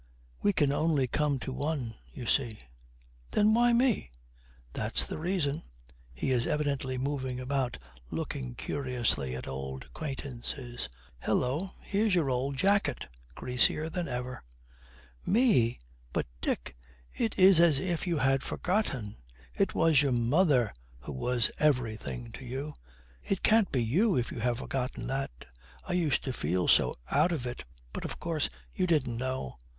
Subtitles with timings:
[0.41, 2.57] 'We can only come to one, you see.'
[3.29, 4.09] 'Then why me?'
[4.73, 5.61] 'That's the reason.'
[6.11, 7.77] He is evidently moving about,
[8.09, 10.89] looking curiously at old acquaintances.
[11.19, 14.43] 'Hello, here's your old jacket, greasier than ever!'
[15.23, 15.77] 'Me?
[16.13, 16.75] But, Dick,
[17.15, 19.17] it is as if you had forgotten.
[19.53, 22.73] It was your mother who was everything to you.
[23.21, 25.45] It can't be you if you have forgotten that.
[25.87, 29.59] I used to feel so out of it; but, of course, you didn't know.'